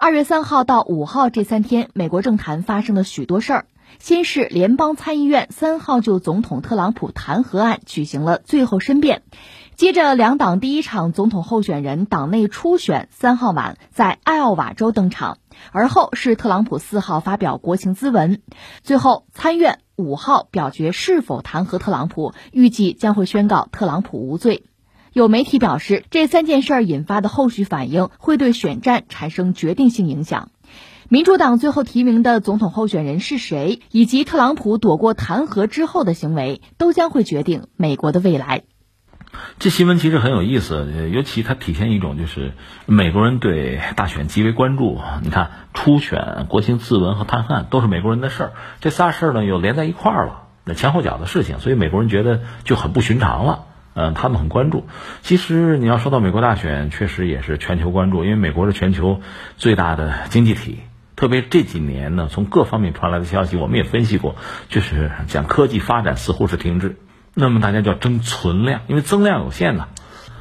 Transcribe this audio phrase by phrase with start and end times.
[0.00, 3.66] 二月三号到五号这三天，美国政坛发生了许多事儿。
[3.98, 9.22] 先是联邦参议院三号就总统特朗普弹劾案举行了最后申辩，
[9.74, 15.38] 接着两党第一场总统候选人党内初选三号晚在艾奥瓦州登场，
[15.72, 18.40] 而后是特朗普四号发表国情咨文，
[18.84, 24.62] 最后参院五号表决是否弹劾特朗普，预计将会宣告特朗普无罪。
[25.12, 30.50] 有媒体表示，这三件事引发的后续反应会对选战产生决定性影响。
[31.08, 38.64] 民主党最后提名的总统候选人是谁，以及特朗普躲过弹劾之后的行为，都将会决定美国的未来。
[39.58, 42.52] 这新闻其实很有意思，尤其它体现一种就是
[42.86, 44.98] 美国人对大选极为关注。
[45.22, 53.64] 你看，初选、国情咨文和弹劾案都是美国人的事儿，这仨事儿呢又连在一块儿了，那前后脚的事情，所以美国人觉得就很不寻常了。
[54.00, 54.86] 嗯，他们很关注。
[55.22, 59.20] 其实你要说到美国大选，确实也是全球关注，因为美国是全球
[59.56, 60.78] 最大的经济体。
[61.16, 64.36] 特别这几年呢，从各方面传来的消息，我们也分析过，
[64.68, 66.96] 就是讲科技发展似乎是停滞。
[67.34, 69.88] 那么大家就要争存量，因为增量有限呐。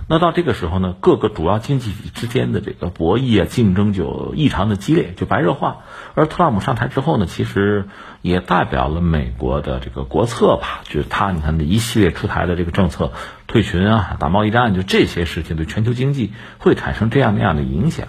[0.09, 5.79] 那到这个时候呢，各个主要经济体之间的这个博弈啊、竞争就异常的激烈，就白热化。
[6.15, 7.89] 而特朗普上台之后呢，其实
[8.21, 13.11] 也代表了美国的这个国策吧，就是他你看的一系列出台的这个政策，
[13.47, 18.07] 退群啊、打贸易战，就这些事情对全球经济会产生这样那样的影响。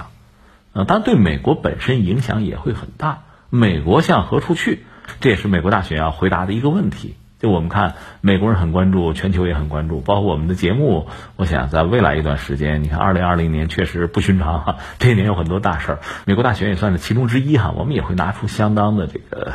[0.72, 3.24] 呃，当然对美国本身影响也会很大。
[3.50, 4.84] 美国向何处去？
[5.20, 7.16] 这也是美国大选要回答的一个问题。
[7.38, 11.06] 就我们看，美国人很关注，全球也很关注，包括我们的节目。
[11.36, 17.72] 我想在未来一段时间，你看，二零二零年确实不寻常哈，这一年有很多大事儿，美国大选也算是其中之一哈。
[17.76, 19.54] 我们也会拿出相当的这个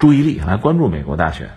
[0.00, 1.50] 注意力来关注美国大选。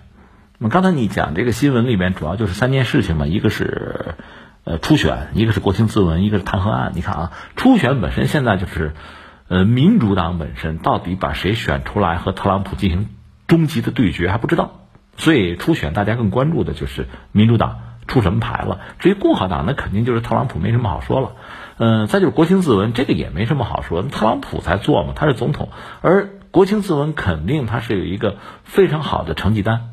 [0.58, 4.14] 那么刚才你讲这个新闻里面，主要就是三件事情嘛，一个是
[4.62, 6.92] 呃初选，一个是国情咨文，一个是弹劾案。
[6.94, 8.92] 你看啊，初选本身现在就是
[9.48, 13.08] 呃民主党本身到底把谁选出来和特朗普进行
[13.48, 14.84] 终极的对决还不知道。
[15.18, 18.80] 所以初选大家更关注的就是民主党出什么牌了。
[18.98, 21.32] 至于共和党，那肯定就是特朗普没什么好说了。
[21.76, 25.68] 嗯，再就是国情咨文，这个也没什么好说，特朗普才做嘛，他是总统。
[26.00, 29.90] 而国情咨文肯定他是有一个非常好的成绩单，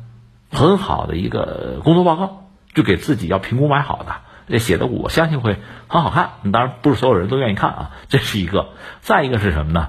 [0.50, 4.16] 很好的一个工作报告，就给自己要评估买好的，
[4.48, 6.30] 这写的我相信会很好看。
[6.52, 8.68] 当然不是所有人都愿意看啊，这是一个。
[9.00, 9.88] 再一个是什么呢？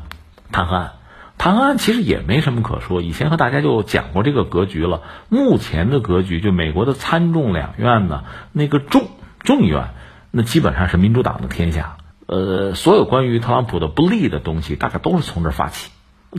[0.52, 0.92] 弹劾案。
[1.38, 5.04] 弹劾案其实也没什么可说，以前和大家就讲过这个格局了。
[5.30, 9.08] 目前的格局，就美国的参众两院呢，那个众
[9.40, 9.90] 众议院，
[10.32, 11.98] 那基本上是民主党的天下。
[12.26, 15.92] 呃，所有关于特朗普的不利的东西，大概都是从这儿发起。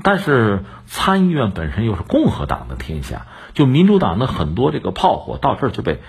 [0.02, 6.00] 但是参议院本身又是共和党的天下，就民主党的很多这个炮火到这儿就被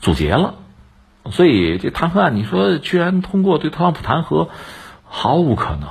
[0.00, 0.54] 阻截了。
[1.30, 4.48] 所以这弹劾案，你说居然通过对特朗普弹劾，
[5.04, 5.90] 毫无可能。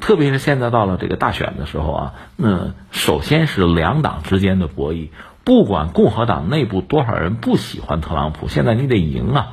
[0.00, 5.10] 特别是现在到了这个大选的时候啊，那首先是两党之间的博弈，
[5.44, 9.48] 不管共和党内部多少人不喜欢特朗普，现在你得赢啊，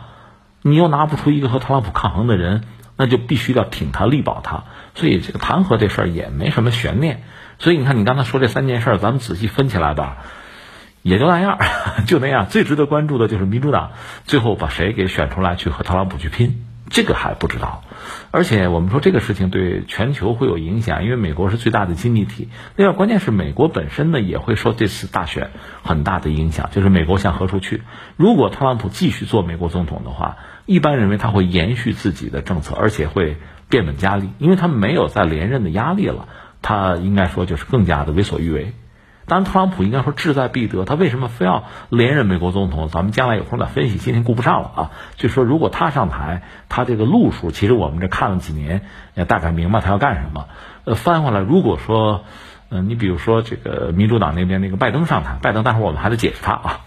[0.62, 2.64] 你又拿不出一个和特朗普抗衡的人，
[2.98, 7.24] 那就必须要挺他力保他，所以这个弹劾这事儿也没什么悬念。
[7.58, 10.18] 所以你看，你刚才说这三件事儿，咱们仔细分起来吧，
[11.02, 11.58] 也就那样，
[12.06, 12.48] 就那样。
[12.48, 13.92] 最值得关注的就是民主党
[14.26, 16.66] 最后把谁给选出来去和特朗普去拼。
[16.90, 17.84] 这个还不知道，
[18.32, 22.50] 而且我们说这个事情对全球会有影响，因为美国是最大的经济体。
[22.76, 25.52] 另外，关键是美国本身呢也会受这次大选
[25.84, 27.82] 很大的影响，就是美国向何处去。
[28.18, 33.38] 如果特朗普继续做美国总统的话，一般认为他会延续自己的政策，而且会
[33.70, 36.28] 变本加厉，因为他没有再连任的压力了，
[36.62, 38.74] 他应该说就是更加的为所欲为。
[39.28, 40.86] 当然，特朗普应该说志在必得。
[40.86, 42.90] 他为什么非要连任美国总统？
[42.90, 44.92] 咱们将来有空再分析，今天顾不上了啊。
[45.16, 48.82] 就说如果他上台，他这个路数，其实我们这看了几年，
[49.16, 50.46] 也大概明白他要干什么。
[50.84, 52.24] 呃，翻回来，如果说，
[52.70, 56.82] 嗯，你比如说这个民主党那边那个拜登上台，拜登，待会儿我们还得解释他啊。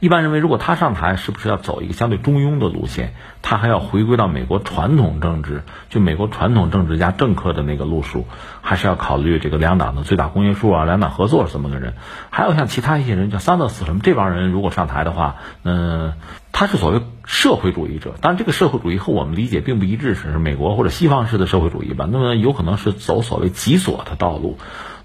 [0.00, 3.14] 一般认为，如果他上台，是不是要走一个相对中庸的路线？
[3.42, 8.24] 他还要回归到美国传统政治，就美国传统政治家政客的那个路数，
[8.60, 11.94] 还是要考虑这个两党的最大公约数啊，两党合作是这么个人。
[12.30, 15.34] 还有像其他一些人，叫桑德斯什么这帮人，如果上台的话，
[15.64, 16.12] 嗯，
[16.52, 18.14] 他是所谓社会主义者。
[18.20, 22.08] 当然，这个社会主义和我们理解并不一致，是美国或者西方式的社会主义吧？
[22.08, 24.58] 那么有可能是走所谓极左的道路。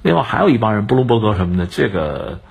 [0.04, 2.42] 另外，还有一帮人，布隆伯格什么的，这个。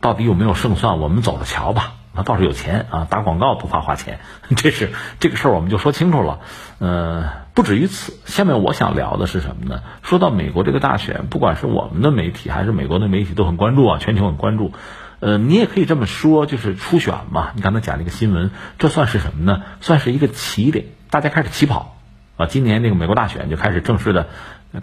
[0.00, 0.98] 到底有没有胜算？
[0.98, 1.94] 我们走着瞧吧。
[2.12, 4.18] 他倒是有钱啊，打广告不怕花钱，
[4.56, 6.40] 这是这个事儿，我们就说清楚了。
[6.80, 8.18] 呃，不止于此。
[8.26, 9.80] 下面我想聊的是什么呢？
[10.02, 14.72] 说到美国这个大选，不管是我们的媒体还是美国的媒体都很关注啊，全球很关注。
[15.20, 17.50] 呃，你也可以这么说，就是初选嘛。
[17.54, 19.62] 你刚才讲那个新闻，这算是什么呢？
[19.80, 21.96] 算是一个起点，大家开始起跑
[22.36, 22.46] 啊。
[22.46, 24.28] 今年那个美国大选就开始正式的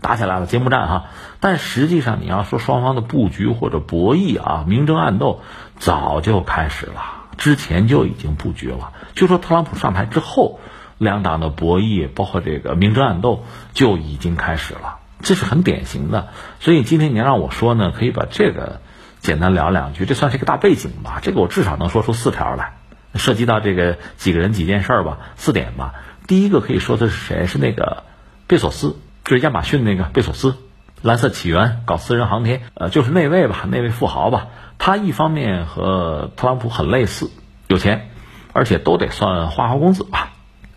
[0.01, 1.06] 打起来了，揭幕战哈。
[1.39, 5.42] 但实际上你要说双方的布局或者博弈啊，明争暗斗
[5.78, 7.01] 早就开始了，
[7.38, 8.94] 之前就已经布局了。
[9.16, 10.60] 就说特朗普上台之后，
[10.98, 16.30] 两党的博弈包括这个明争暗斗就已经开始了，这是很典型的。
[16.60, 18.81] 所以今天你让我说呢，可以把这个
[19.19, 21.19] 简单聊两句，这算是一个大背景吧。
[21.22, 22.74] 这个我至少能说出四条来。
[23.16, 25.95] 涉及到这个几个人几件事儿吧，四点吧。
[26.28, 27.48] 第一个可以说的是谁？
[27.48, 28.04] 是那个
[28.45, 28.95] 贝索斯，
[29.28, 30.56] 就是亚马逊那个贝索斯，
[31.02, 34.48] 蓝色起源搞私人航天，呃，就是那位吧，那位富豪吧。
[34.80, 37.30] 他一方面和特朗普很类似，
[37.68, 38.10] 有钱，
[38.54, 40.32] 而且都得算花花公子吧。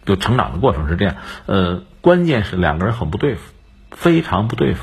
[0.04, 1.14] 就成长的过程是这样，
[1.46, 3.52] 呃，关键是两个人很不对付，
[3.92, 4.82] 非常不对付。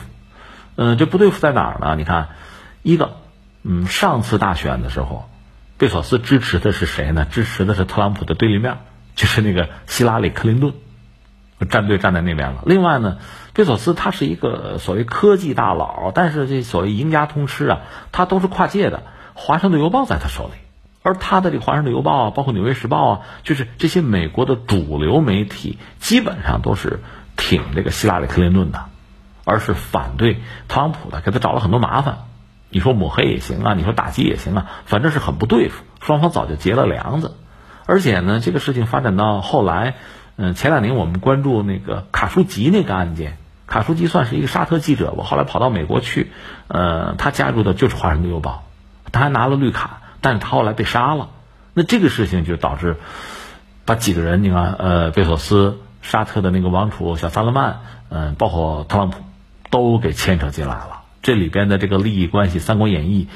[0.78, 1.96] 嗯，这不对付在哪儿呢？
[1.98, 2.30] 你看，
[2.84, 3.18] 一个，
[3.64, 5.30] 嗯，上次大选的时候。
[5.78, 7.28] 贝索斯支持的是谁呢？
[7.30, 8.78] 支持的是特朗普的对立面，
[9.16, 10.74] 就是那个希拉里·克林顿，
[11.70, 12.64] 站队站在那边了。
[12.66, 13.18] 另外呢，
[13.58, 17.80] 贝索斯他是一个所谓科技大佬，但是这所谓赢家通吃啊，
[18.12, 19.02] 他都是跨界的。
[19.34, 20.52] 华盛顿邮报在他手里，
[21.02, 27.00] 而他的这个华盛顿邮报啊，包括纽约时报啊，就是这些美国的主流媒体，基本上都是
[27.36, 28.86] 挺这个希拉里·克林顿的，
[29.44, 30.36] 而是反对
[30.68, 32.20] 特朗普的，给他找了很多麻烦。
[32.70, 35.84] 你说抹黑也行啊，你说打击也行啊，反正是很不对付。
[36.00, 37.34] 双方早就结了梁子，
[37.88, 39.96] 而且呢，这个事情发展到后来，
[40.36, 43.38] 嗯，前两年我们关注那个卡舒吉那个案件，
[43.68, 46.32] 卡舒吉算是一个沙特记者吧，后来跑到美国去，
[46.70, 48.64] 呃，他加入的就是《华盛顿邮报》，
[49.12, 51.30] 他还拿了绿卡，但是他后来被杀了。
[51.74, 52.96] 那这个事情就导致
[53.86, 59.20] 把几个人，你看，呃，贝索斯、沙特的那个王储小萨勒曼，嗯，包括特朗普，
[59.70, 61.02] 都给牵扯进来了。
[61.22, 63.28] 这里边的这个利益关系，《三国演义》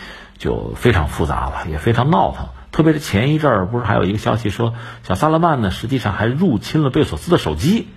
[0.41, 2.47] 就非常复杂了，也非常闹腾。
[2.71, 4.73] 特别是前一阵儿，不是还有一个消息说，
[5.03, 7.89] 小萨勒曼呢，实际上还入侵了贝索斯的手机，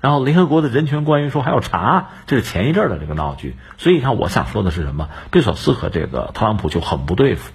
[0.00, 3.56] 然后联合国的人权官员说还要查，这是前一阵的这个闹剧。
[3.76, 5.08] 所以你看，我想说的是什么？
[5.30, 7.52] 贝索斯和这个特朗普就很不对付，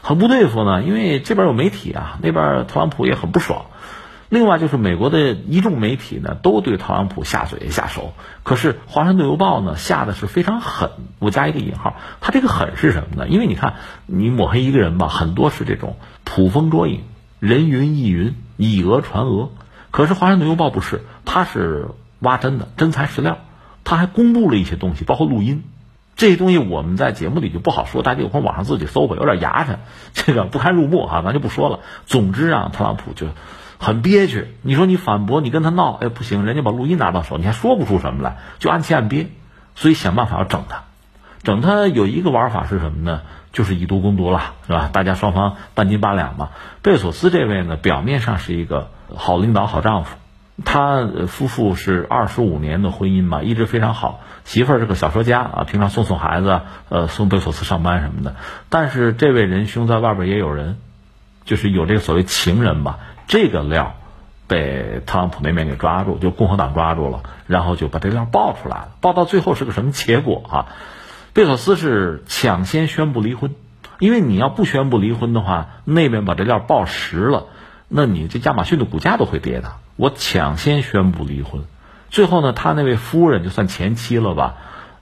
[0.00, 3.66] 很不对付呢，因为这边有媒体啊，那边特朗普也很不爽。
[4.30, 8.14] 另外就是美国的一众媒体呢，都对特朗普下嘴下手。
[8.42, 10.90] 可是《华盛顿邮报》呢，下的是非常狠。
[11.18, 13.28] 我加一个引号，他这个狠是什么呢？
[13.28, 13.74] 因为你看，
[14.06, 17.04] 你抹黑一个人吧，很多是这种捕风捉影、
[17.38, 19.52] 人云亦云、以讹传讹。
[19.94, 21.86] 可是《华盛顿邮报》不是，他是
[22.18, 23.38] 挖真的，真材实料。
[23.84, 25.62] 他还公布了一些东西，包括录音。
[26.16, 29.76] 这些东西我们在节目里就不好说，大家有空网上自己搜吧，有点牙碜，
[30.12, 31.78] 这个不堪入目啊，咱就不说了。
[32.06, 33.28] 总之啊，特朗普就。
[33.78, 39.28] 很憋屈，你说你反驳，你跟他闹，哎，不行，人家把录音拿到手，你还说不出什么来，就按气按憋，
[39.76, 40.82] 所以想办法要整他，
[41.44, 43.22] 整他有一个玩法是什么呢？
[43.54, 44.90] 就是以毒攻毒了，是吧？
[44.92, 46.50] 大家双方半斤八两嘛。
[46.82, 50.16] 贝索斯这位呢，表面上是一个好领导、好丈夫，
[50.64, 58.34] 他夫妇是二十五年的婚姻嘛，一直非常好，媳妇儿是个小说家啊，平常送送孩子，呃，送贝索斯上班什么的。
[58.68, 60.76] 但是这位仁兄在外边也有人，
[61.44, 62.98] 就是有这个所谓情人吧。
[63.28, 63.94] 这个料
[64.48, 68.88] 被特朗普那边给抓住，就共和党抓住了，然后就把这料爆出来了。
[69.00, 70.66] 爆到最后是个什么结果啊？
[71.34, 73.56] 贝索斯是抢先宣布离婚，
[73.98, 77.46] 因为你要不宣布离婚的话，那边把这料爆实了，
[77.88, 79.72] 那你这亚马逊的股价都会跌的。
[79.96, 81.64] 我抢先宣布离婚，
[82.08, 84.54] 最后呢，他那位夫人就算前妻了吧？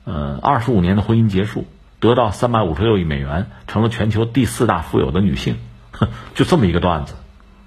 [0.04, 1.66] 呃，二十五年的婚姻结束，
[2.00, 5.56] 得到三百五十六亿美元，成了全球第四大富有的女性，
[5.90, 7.14] 哼， 就这么一个段子。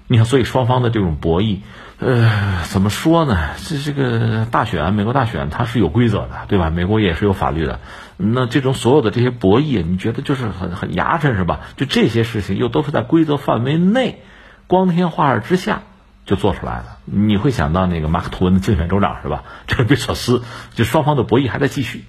[0.08, 1.58] 你看，所以双方的这种博弈，
[1.98, 3.36] 呃，怎么说呢？
[3.56, 6.70] 这这个大选，美国大选它是有规则的，对吧？
[6.70, 7.80] 美国也是有法律的。
[8.16, 11.60] 那这种所有的这些博弈，你觉得就是很很牙碜是吧？
[11.76, 14.22] 就这些事情又都是在规则范围内，
[14.68, 15.82] 光天化日之下
[16.24, 16.84] 就做出来的。
[17.04, 19.42] 你会想到那个马克吐温的竞选州长是吧？
[19.66, 20.42] 这个贝索斯，
[20.74, 22.04] 就双方的博弈还在继续，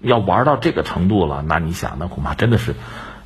[0.00, 2.74] 要玩到这个程度了，那你想，那恐怕真的是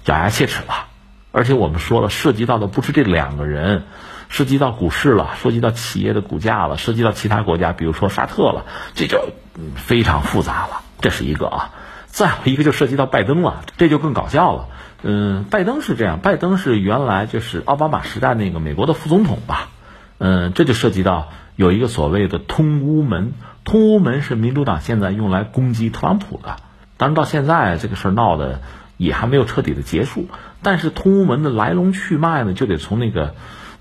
[0.07, 0.88] 咬牙切齿了。
[1.31, 3.85] 而且我们说了，涉及到的不是这两个人，
[4.31, 9.29] 涉及到股市了，涉及到企业的股价了，涉及到其他国家，比如说沙特了，这就
[9.77, 10.81] 非常复杂了。
[11.03, 11.71] 这是一个啊，
[12.07, 14.69] 再有一个就涉及到拜登了，这就更搞笑了。
[15.03, 19.69] 嗯，拜登是这样，拜登是原来就是奥巴马时代那个美国的副总统吧？
[20.17, 26.57] 嗯，这就涉及到有一个所谓的通乌门，通乌门是民主党现在用来攻击特朗普的。
[26.97, 28.61] 当然到现在这个事儿闹的。
[28.99, 30.27] 也还没有彻底的结束，
[30.63, 33.35] 但是通乌门的来龙去脉呢，就得从那个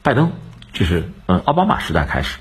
[0.04, 0.32] 拜登，
[0.74, 2.38] 就是嗯奥巴马时代开始。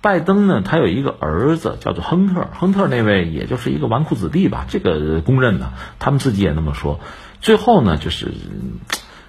[0.00, 7.00] 拜登呢，他有一个儿子叫做亨特，亨特那位也就是一个纨绔子弟吧，这个公认的，他们自己也那么说。
[7.40, 8.32] 最后呢，就是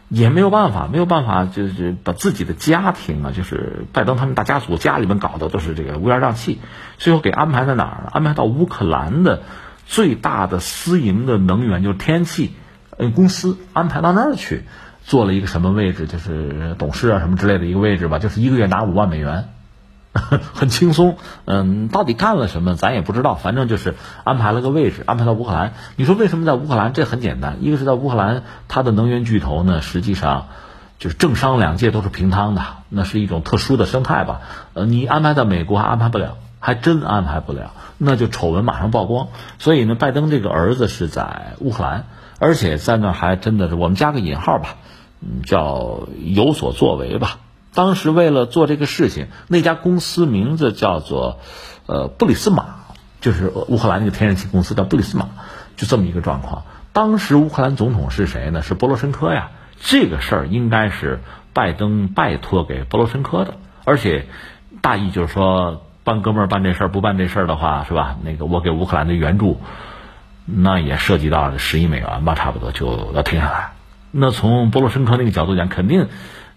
[0.09, 6.59] 也没有办法，没有办法，就是把自己的家庭啊，就是拜登他们大家族家里面搞的都是这个乌烟瘴气，
[6.97, 8.09] 最后给安排在哪儿？
[8.11, 9.41] 安排到乌克兰的。
[9.85, 12.53] 最大的私营的能源就是天然气，
[12.97, 14.63] 呃，公司安排到那儿去
[15.03, 19.49] 做了一个什么位置，就是董事啊什么之类的一个位置吧，就是一个月拿五万美元。
[20.53, 25.73] 很轻松，嗯，到底干了什么咱也不知道，反正就是安排了个位置，安排到乌克兰。
[25.95, 26.93] 你说为什么在乌克兰？
[26.93, 30.49] 这很简单，一个是在乌克兰，它的能源巨头呢，实际上
[30.99, 34.41] 就是政商两界都是平摊的，那是一种特殊的生态吧。
[34.75, 39.27] 呃，你安排在美国还安排不了，还真安排不了，那就丑闻马上曝光。
[39.59, 42.05] 所以呢，拜登这个儿子是在乌克兰，
[42.39, 44.77] 而且在那还真的是我们加个引号吧，
[45.19, 47.39] 嗯，叫有所作为吧。
[47.73, 51.39] 当时为了做这个事情，那家公司名字叫做，
[51.85, 52.65] 呃，布里斯马，
[53.19, 55.27] 就是乌克兰那个天然气公司叫布里斯马，
[55.75, 56.63] 就这么一个状况。
[56.93, 58.61] 当时乌克兰总统是谁呢？
[58.61, 59.51] 是波罗申科呀。
[59.85, 61.19] 这个事儿应该是
[61.51, 64.27] 拜登拜托给波罗申科的，而且
[64.81, 68.17] 大意就是说，帮哥们儿办这事儿，不办这事儿的话，是吧？
[68.23, 69.59] 那个我给乌克兰的援助，
[70.45, 73.71] 那也涉及到十亿美元吧，差不多就要停下来。
[74.11, 76.09] 那从波罗申科那个角度讲，肯定。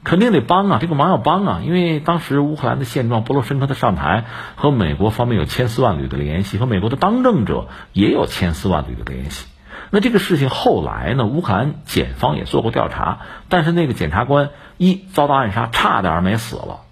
[0.05, 4.23] 肯定得帮啊，这个忙要帮啊，因为当时乌克兰的现状，波罗申科的上台
[4.55, 9.49] 和美国方面有千丝万缕的联系，和美国的当政者也有千丝万缕的联系。
[9.91, 16.83] 那这个事情后来呢，乌克兰检方也做过调查，但是那个检察官一遭到暗杀，差点没死了。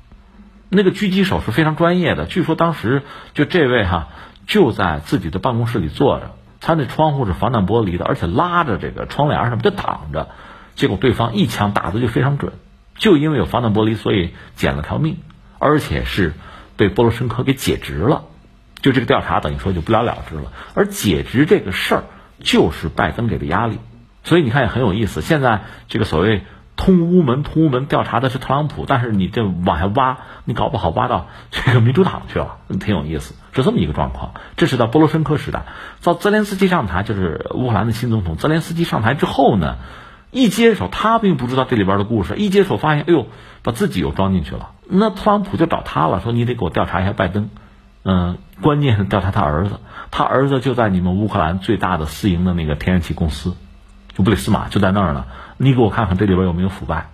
[0.75, 3.03] 那个狙击手是非常专业的，据说当时
[3.33, 4.09] 就这位哈
[4.47, 10.29] 就在自己的办公室里坐着，他那窗户是防弹玻璃的，而且拉着这个窗帘什么就挡着，
[10.75, 12.53] 结果对方一枪打的就非常准。
[12.97, 15.19] 就因为有防弹玻璃，所以捡了条命，
[15.59, 16.33] 而且是
[16.77, 18.25] 被波罗申科给解职了。
[18.81, 20.53] 就这个调查等于说就不了了之了。
[20.75, 22.05] 而解职这个事儿，
[22.41, 23.79] 就是拜登给的压力。
[24.23, 25.23] 所以你看也很有意思。
[25.23, 26.43] 现在这个所谓
[26.77, 34.33] 通乌门，通乌门调查的是特朗普，但是你这往下挖，你搞不好挖到这个民主党去了，挺有意思，是这么一个状况。
[34.57, 35.65] 这是到波罗申科时代，
[36.03, 38.37] 到泽连斯基上台，就是乌克兰的新总统。
[38.37, 39.77] 泽连斯基上台之后呢？
[40.31, 42.35] 一接手，他并不知道这里边的故事。
[42.35, 43.29] 一接手，发现，哎呦，
[43.63, 44.71] 把自己又装进去了。
[44.89, 47.51] 那特朗普就找他了，说你得给我调查一下拜登。
[48.03, 49.79] 嗯，关键是调查他儿子，
[50.11, 53.55] 他儿子就在你们乌克兰最大的私营的那个天然气公司，
[54.13, 55.25] 就布里斯马就在那儿呢。
[55.57, 57.09] 你给我看看这里边有没有腐败。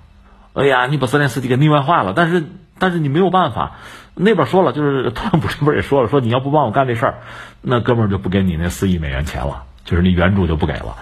[0.53, 2.13] 哎呀，你把泽连斯基给腻歪坏了。
[2.15, 2.45] 但是，
[2.79, 3.73] 但是你没有办法。
[4.15, 7.15] 那边说了，就是特朗普这边也说了，说你要不帮我干这事儿，
[7.63, 10.97] 那哥们儿就不给你那四亿美元钱了，就是你援助就不给了。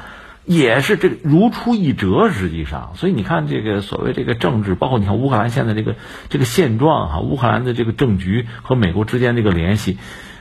[0.45, 5.97] 也是这个如出一辙，实际上，所以你看这个所谓这个政治，包括你看乌克兰现在这个
[6.29, 9.99] 这个现状哈，乌克兰的这个政局和美国之间这个联系，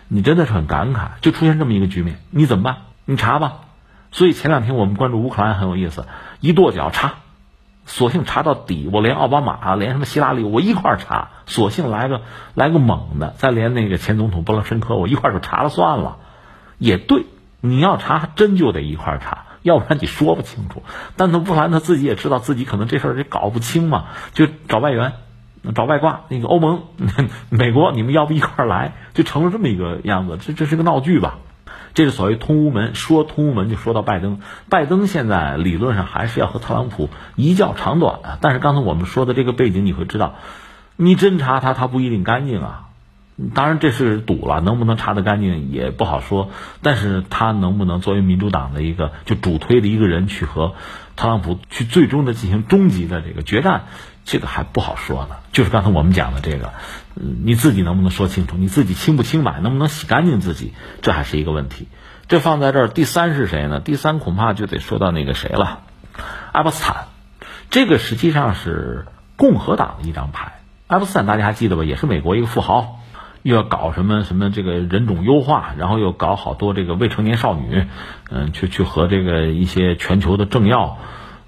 [0.07, 2.77] 你真的是很感慨，就出现这么一个局面，你怎么办？
[3.05, 3.66] 你查吧。
[4.11, 6.05] 所以前两天我们关注乌克兰很有意思，
[6.39, 7.15] 一跺脚查，
[7.85, 12.21] 索性查到底，我连奥巴马连什么希拉里我一块查，索性来个
[12.53, 16.17] 来个猛的，再连那个前总统波罗申科我一块就查了算了，
[16.77, 17.25] 也对，
[17.61, 19.43] 你要查真就得一块查。
[19.63, 20.81] 要不然你说不清楚，
[21.17, 25.11] 但他乌克兰他自己也知道自己可能这事儿也搞不清嘛，就找外援，
[25.75, 26.21] 找外挂。
[26.29, 26.83] 那个欧盟、
[27.49, 30.37] 美国，你们要不一块儿来，就成了这么一个样子。
[30.39, 31.39] 这这是个闹剧吧？
[31.97, 34.39] 这是所谓通乌门，说通乌门就说到拜登。
[34.69, 38.37] 拜登现在理论上还是要和特朗普一较长短啊。
[38.39, 40.35] 但是刚才我们说的这个背景，你会知道，
[40.95, 42.86] 你侦查他，他不一定干净啊。
[43.53, 46.49] 当然这是赌了，能不能查得干净也不好说。
[46.81, 50.73] 但是他能不能作为民主党的一个就主推的一个人去和
[51.15, 53.83] 特朗普去最终的进行终极的这个决战，
[54.25, 55.35] 这个还不好说呢。
[55.51, 56.73] 就是刚才我们讲的这个，
[57.13, 58.57] 你自己能不能说清楚？
[58.57, 59.59] 你自己清不清白？
[59.59, 60.73] 能不能洗干净自己？
[61.03, 61.87] 这还是一个问题。
[62.27, 63.79] 这放在这儿，第三是谁呢？
[63.79, 65.81] 第三恐怕就得说到那个谁了，
[66.51, 67.05] 爱泼斯坦。
[67.69, 70.53] 这个实际上是共和党的一张牌。
[70.87, 71.83] 爱泼斯坦大家还记得吧？
[71.83, 72.96] 也是美国一个富豪。
[73.47, 77.85] 又要搞什么什么这个人种优化，然后又搞好多这个未成年少女，
[78.29, 80.97] 嗯，去去和这个一些全球的政要，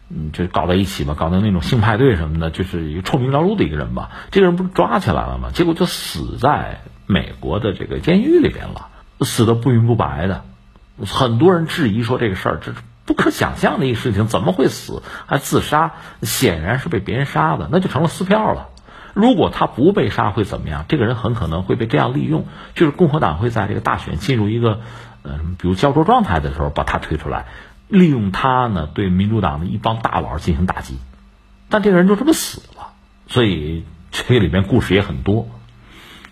[0.09, 4.11] 嗯，就搞在一起吧，搞的那种性派对什么的，就是一个臭名昭著的一个人吧。
[4.31, 5.49] 这个人不是抓起来了吗？
[5.53, 8.87] 结果就死在美国的这个监狱里边了，
[9.19, 10.45] 死的不明不白的。
[11.05, 15.91] 很多人质疑说这个事儿这是不可想象的一个事情，怎么会死还自杀？
[16.21, 18.69] 显然是被别人杀的，那就成了撕票了。
[19.19, 20.85] 如果他不被杀会怎么样？
[20.87, 24.79] 这个人很可能会被这样利用，就是共和党会在这个大选进入一个，
[25.21, 27.45] 呃，比如焦灼状态的时候，把他推出来，
[27.87, 30.97] 利用他呢对民主党的一帮大佬进行打击。
[31.69, 32.93] 但这个人就这么死了，
[33.27, 35.47] 所以这个里面故事也很多。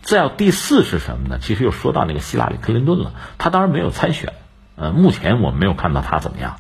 [0.01, 1.38] 再有第四是什么呢？
[1.39, 4.34] 其实又说到那个希拉里·克林顿了，他当然没有参选，
[4.77, 6.56] 呃，目前我们没有看到他怎么样。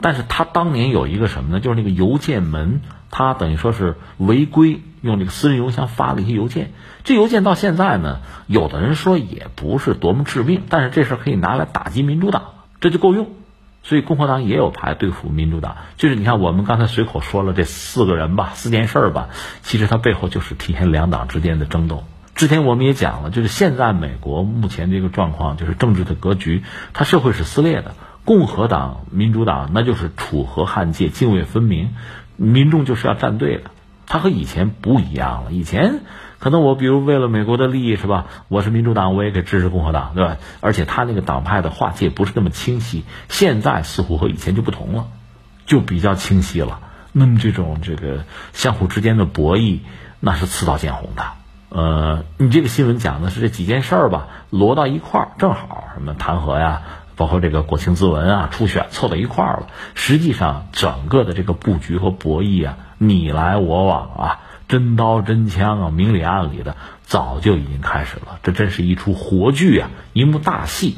[0.00, 1.60] 但是他当年有一个什么呢？
[1.60, 6.72] 就是那个邮件门，他等于说是违规用这个私人邮箱发了一些邮件。
[7.04, 12.44] 这邮件到现在呢，有的人说也不是多么致命，但是这事儿可以拿来打击民主党。
[12.80, 13.28] 这就够用。
[13.84, 19.30] 所以共和党也有牌对付民主党，就是你看我们刚才随口说了这四个人吧，四件事儿吧，
[19.62, 22.04] 其实它背后就是体现两党之间的争斗。
[22.36, 27.96] 之前我们也讲了，就是现在美国目前这个状况，就是政治的格局，它社会是撕裂的。
[28.24, 31.90] 共和党、民主党那就是楚河汉界、泾渭分明，
[32.36, 33.71] 民众就是要站队的。
[34.12, 36.00] 它和以前不一样了，以前。
[36.38, 38.26] 可能我比如为了美国的利益是吧？
[38.48, 40.36] 我是民主党，我也给支持共和党，对吧？
[40.60, 43.04] 而且他那个党派的划界不是那么清晰。
[43.30, 45.06] 现在似乎和以前就不同了，
[45.64, 46.80] 就比较清晰了。
[47.12, 49.78] 那么这种这个相互之间的博弈，
[50.20, 51.24] 那是刺刀见红的。
[51.70, 56.82] 呃，你这个新闻讲的是这几件事儿吧，摞到一块儿，正好什么弹劾呀，
[57.16, 59.68] 包括这个国情咨文啊，初选凑到一块儿了。
[59.94, 62.76] 实际上，整个的这个布局和博弈啊，
[63.08, 64.40] 你来我往啊。
[64.68, 68.38] 真刀真枪啊，明里暗里的，早就已经开始了。
[68.42, 70.96] 这真是一出活剧啊，一幕大戏，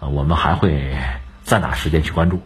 [0.00, 0.98] 呃，我们还会
[1.44, 2.40] 再拿时间去关注。